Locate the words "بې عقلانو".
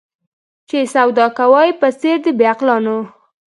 2.37-2.97